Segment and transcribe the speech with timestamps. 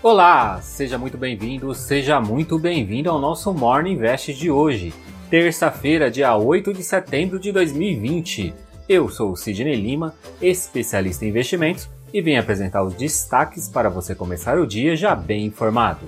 [0.00, 4.94] Olá, seja muito bem-vindo, seja muito bem-vindo ao nosso Morning Invest de hoje,
[5.28, 8.54] terça-feira, dia 8 de setembro de 2020.
[8.88, 14.14] Eu sou o Sidney Lima, especialista em investimentos, e venho apresentar os destaques para você
[14.14, 16.06] começar o dia já bem informado.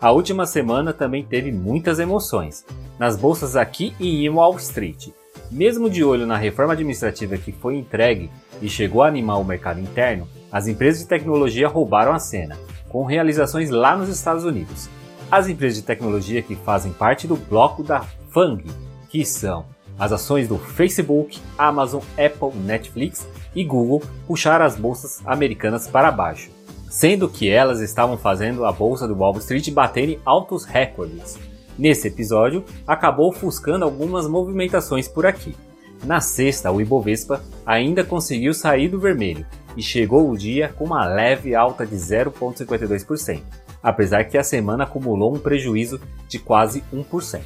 [0.00, 2.66] A última semana também teve muitas emoções,
[2.98, 5.10] nas bolsas aqui e em Wall Street.
[5.48, 8.28] Mesmo de olho na reforma administrativa que foi entregue
[8.60, 12.56] e chegou a animar o mercado interno, as empresas de tecnologia roubaram a cena,
[12.88, 14.88] com realizações lá nos Estados Unidos.
[15.30, 18.64] As empresas de tecnologia que fazem parte do bloco da FANG,
[19.10, 19.66] que são
[19.98, 26.50] as ações do Facebook, Amazon, Apple, Netflix e Google, puxaram as bolsas americanas para baixo,
[26.88, 31.38] sendo que elas estavam fazendo a bolsa do Wall Street baterem altos recordes.
[31.78, 35.54] Nesse episódio, acabou ofuscando algumas movimentações por aqui.
[36.02, 39.44] Na sexta, o Ibovespa ainda conseguiu sair do vermelho
[39.76, 43.42] e chegou o dia com uma leve alta de 0,52%,
[43.82, 47.42] apesar que a semana acumulou um prejuízo de quase 1%.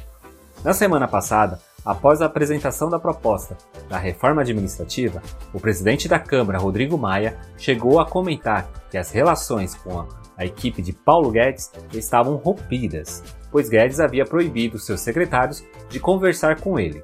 [0.63, 3.57] Na semana passada, após a apresentação da proposta
[3.89, 5.21] da reforma administrativa,
[5.53, 10.81] o presidente da Câmara, Rodrigo Maia, chegou a comentar que as relações com a, equipe
[10.81, 17.03] de Paulo Guedes estavam rompidas, pois Guedes havia proibido seus secretários de conversar com ele.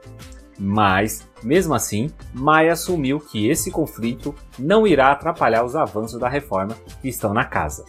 [0.59, 6.75] Mas, mesmo assim, Maia assumiu que esse conflito não irá atrapalhar os avanços da reforma
[7.01, 7.85] que estão na casa.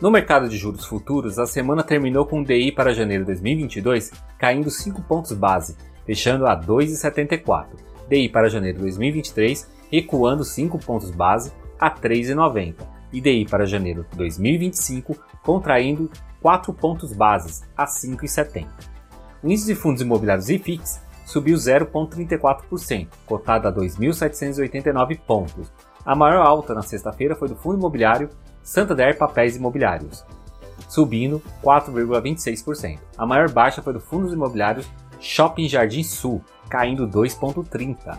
[0.00, 4.12] No mercado de juros futuros, a semana terminou com o DI para janeiro de 2022
[4.38, 7.68] caindo 5 pontos base, fechando a 2,74.
[8.08, 12.74] DI para janeiro de 2023 recuando 5 pontos base a 3,90
[13.12, 16.10] e DI para janeiro de 2025 contraindo
[16.42, 18.66] 4 pontos bases a 5,70.
[19.42, 25.70] O índice de fundos imobiliários IFIX subiu 0,34%, cotado a 2.789 pontos.
[26.04, 28.30] A maior alta na sexta-feira foi do fundo imobiliário
[28.62, 30.24] Santander Papéis Imobiliários,
[30.88, 33.00] subindo 4,26%.
[33.18, 34.88] A maior baixa foi do fundos imobiliários
[35.20, 38.18] Shopping Jardim Sul, caindo 2,30%.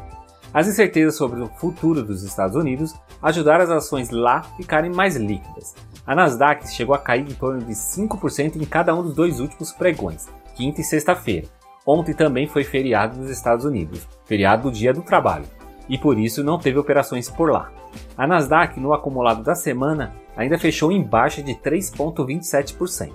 [0.54, 5.76] As incertezas sobre o futuro dos Estados Unidos ajudaram as ações lá ficarem mais líquidas.
[6.06, 9.72] A Nasdaq chegou a cair em torno de 5% em cada um dos dois últimos
[9.72, 11.48] pregões, quinta e sexta-feira,
[11.88, 15.46] Ontem também foi feriado nos Estados Unidos, feriado do Dia do Trabalho,
[15.88, 17.72] e por isso não teve operações por lá.
[18.18, 23.14] A Nasdaq, no acumulado da semana, ainda fechou em baixa de 3,27%.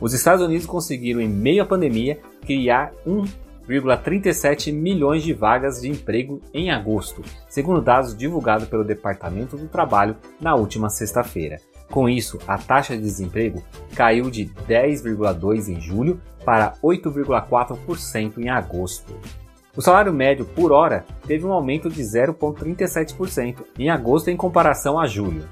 [0.00, 6.40] Os Estados Unidos conseguiram, em meio à pandemia, criar 1,37 milhões de vagas de emprego
[6.54, 11.60] em agosto, segundo dados divulgados pelo Departamento do Trabalho na última sexta-feira.
[11.90, 13.62] Com isso, a taxa de desemprego
[13.94, 19.12] caiu de 10,2% em julho para 8,4% em agosto.
[19.76, 25.06] O salário médio por hora teve um aumento de 0,37% em agosto em comparação a
[25.06, 25.48] julho.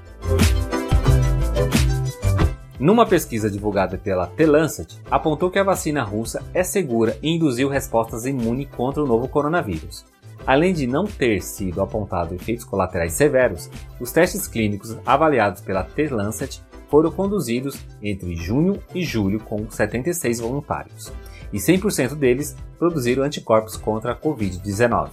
[2.79, 7.69] Numa pesquisa divulgada pela The Lancet, apontou que a vacina russa é segura e induziu
[7.69, 10.05] respostas imunes contra o novo coronavírus.
[10.45, 16.09] Além de não ter sido apontado efeitos colaterais severos, os testes clínicos avaliados pela The
[16.09, 21.11] Lancet foram conduzidos entre junho e julho com 76 voluntários,
[21.51, 25.11] e 100% deles produziram anticorpos contra a Covid-19.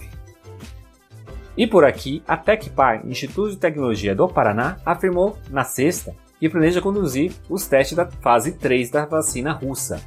[1.57, 6.81] E por aqui, a TecPar, Instituto de Tecnologia do Paraná, afirmou na sexta que planeja
[6.81, 10.01] conduzir os testes da fase 3 da vacina russa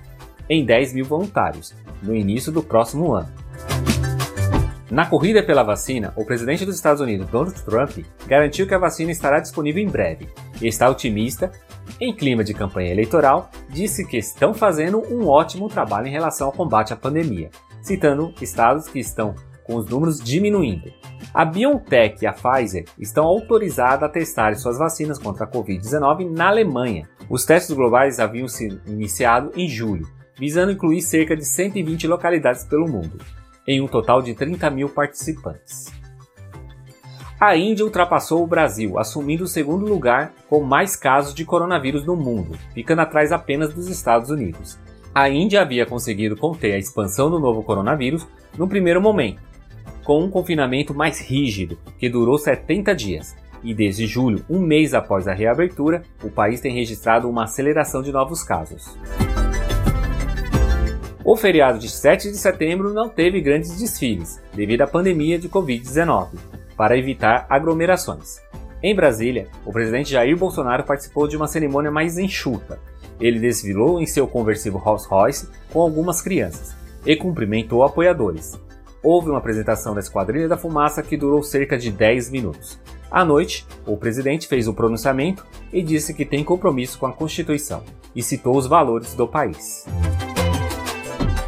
[0.49, 3.44] em 10 mil voluntários no início do próximo ano.
[4.95, 9.11] Na corrida pela vacina, o presidente dos Estados Unidos, Donald Trump, garantiu que a vacina
[9.11, 10.29] estará disponível em breve
[10.63, 11.51] está otimista.
[12.01, 16.53] Em clima de campanha eleitoral, disse que estão fazendo um ótimo trabalho em relação ao
[16.53, 17.51] combate à pandemia,
[17.83, 19.35] citando estados que estão
[19.65, 20.93] com os números diminuindo.
[21.35, 26.47] A BioNTech e a Pfizer estão autorizadas a testar suas vacinas contra a Covid-19 na
[26.47, 27.09] Alemanha.
[27.29, 30.07] Os testes globais haviam sido iniciados em julho,
[30.39, 33.19] visando incluir cerca de 120 localidades pelo mundo
[33.67, 35.93] em um total de 30 mil participantes.
[37.41, 42.17] A Índia ultrapassou o Brasil, assumindo o segundo lugar com mais casos de coronavírus no
[42.17, 44.79] mundo, ficando atrás apenas dos Estados Unidos.
[45.15, 48.27] A Índia havia conseguido conter a expansão do novo coronavírus
[48.57, 49.43] no primeiro momento,
[50.05, 55.27] com um confinamento mais rígido, que durou 70 dias, e desde julho, um mês após
[55.27, 58.97] a reabertura, o país tem registrado uma aceleração de novos casos.
[61.27, 66.29] O feriado de 7 de setembro não teve grandes desfiles, devido à pandemia de Covid-19,
[66.77, 68.43] para evitar aglomerações.
[68.83, 72.79] Em Brasília, o presidente Jair Bolsonaro participou de uma cerimônia mais enxuta.
[73.19, 76.77] Ele desfilou em seu conversível Rolls Royce com algumas crianças
[77.07, 78.61] e cumprimentou apoiadores.
[79.03, 82.79] houve uma apresentação da Esquadrilha da Fumaça que durou cerca de 10 minutos.
[83.11, 87.83] À noite, o presidente fez o pronunciamento e disse que tem compromisso com a Constituição
[88.15, 89.87] e citou os valores do país.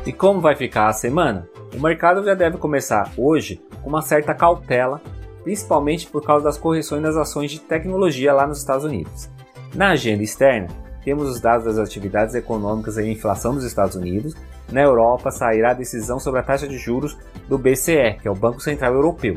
[0.07, 1.49] E como vai ficar a semana?
[1.77, 5.03] O mercado já deve começar hoje com uma certa cautela,
[5.43, 9.29] principalmente por causa das correções das ações de tecnologia lá nos Estados Unidos.
[9.75, 10.69] Na agenda externa,
[11.05, 14.37] temos os dados das atividades econômicas e inflação dos Estados Unidos.
[14.71, 17.19] Na Europa, sairá a decisão sobre a taxa de juros
[17.49, 19.37] do BCE, que é o Banco Central Europeu.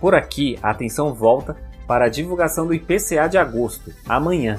[0.00, 4.58] Por aqui, a atenção volta para a divulgação do IPCA de agosto, amanhã,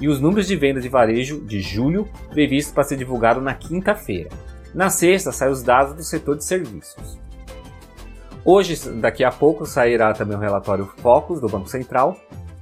[0.00, 4.30] e os números de venda de varejo de julho, previstos para ser divulgado na quinta-feira.
[4.74, 7.18] Na sexta, saem os dados do setor de serviços.
[8.44, 12.16] Hoje, daqui a pouco, sairá também o relatório Focus do Banco Central.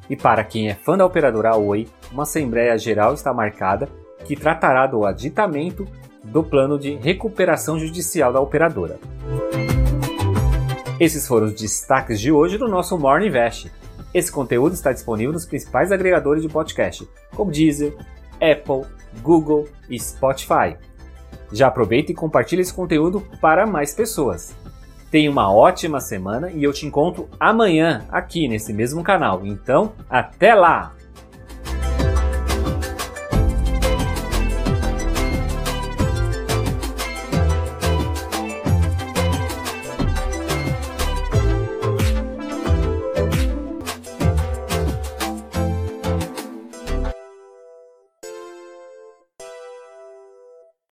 [0.09, 3.89] E para quem é fã da operadora Oi, uma Assembleia Geral está marcada
[4.25, 5.87] que tratará do aditamento
[6.25, 8.99] do plano de recuperação judicial da operadora.
[10.99, 13.73] Esses foram os destaques de hoje do nosso Morning Invest.
[14.13, 17.97] Esse conteúdo está disponível nos principais agregadores de podcast, como Deezer,
[18.35, 18.85] Apple,
[19.23, 20.77] Google e Spotify.
[21.53, 24.55] Já aproveita e compartilhe esse conteúdo para mais pessoas.
[25.11, 29.45] Tenha uma ótima semana e eu te encontro amanhã aqui nesse mesmo canal.
[29.45, 30.95] Então, até lá!